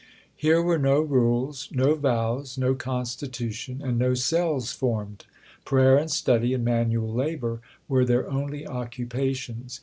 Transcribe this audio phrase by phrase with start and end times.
[0.35, 5.27] Here were no rules, no vows, no constitution, and no cells formed.
[5.63, 9.79] Prayer and study, and manual labour, were their only occupations.